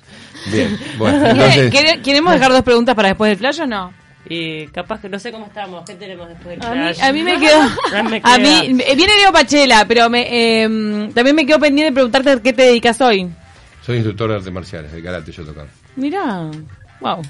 Bien, 0.53 0.77
bueno, 0.99 1.27
entonces... 1.27 1.71
¿Queremos 2.03 2.33
dejar 2.33 2.53
dos 2.53 2.63
preguntas 2.63 2.95
para 2.95 3.09
después 3.09 3.31
del 3.31 3.39
flash 3.39 3.61
o 3.61 3.67
no? 3.67 4.10
Y 4.29 4.67
capaz 4.69 5.01
que 5.01 5.09
no 5.09 5.19
sé 5.19 5.33
cómo 5.33 5.47
estamos, 5.47 5.85
¿qué 5.85 5.95
tenemos 5.95 6.29
después 6.29 6.59
del 6.59 6.67
a 6.67 6.75
mí, 6.75 6.93
a 7.01 7.13
mí, 7.13 7.23
me 7.23 7.41
quedó. 7.41 7.61
a 8.23 8.39
mí, 8.39 8.73
viene 8.73 9.17
Leo 9.17 9.33
Pachela, 9.33 9.87
pero 9.87 10.11
me, 10.11 10.27
eh, 10.31 11.11
también 11.15 11.35
me 11.35 11.47
quedo 11.47 11.59
pendiente 11.59 11.91
de 11.91 11.95
preguntarte 11.95 12.43
qué 12.43 12.53
te 12.53 12.63
dedicas 12.63 13.01
hoy. 13.01 13.31
Soy 13.85 13.97
instructor 13.97 14.31
de 14.31 14.37
artes 14.37 14.53
marciales, 14.53 14.93
de 14.93 15.03
karate 15.03 15.33
yo 15.33 15.45
tocando. 15.45 15.73
Mirá, 15.97 16.51
wow. 17.01 17.23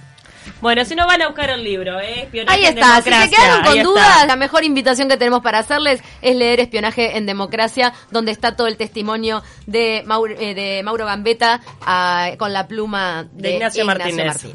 Bueno, 0.61 0.85
si 0.85 0.95
no 0.95 1.07
van 1.07 1.23
a 1.23 1.29
buscar 1.29 1.51
el 1.51 1.63
libro, 1.63 1.99
¿eh? 2.01 2.23
Espionaje 2.23 2.59
Ahí 2.59 2.65
está, 2.65 3.01
si 3.03 3.11
se 3.11 3.31
quedaron 3.31 3.65
con 3.65 3.83
dudas, 3.83 4.27
la 4.27 4.37
mejor 4.37 4.65
invitación 4.65 5.09
que 5.09 5.17
tenemos 5.17 5.43
para 5.43 5.59
hacerles 5.59 6.03
es 6.23 6.37
leer 6.37 6.61
Espionaje 6.61 7.17
en 7.17 7.27
Democracia, 7.27 7.93
donde 8.11 8.33
está 8.33 8.57
todo 8.57 8.67
el 8.67 8.77
testimonio 8.77 9.43
de 9.67 10.03
Mauro, 10.07 10.35
eh, 10.39 10.55
de 10.55 10.83
Mauro 10.83 11.07
Gambetta 11.07 11.61
ah, 11.83 12.31
con 12.39 12.53
la 12.53 12.67
pluma 12.67 13.27
de, 13.33 13.55
Ignacio, 13.55 13.85
Martínez. 13.85 14.47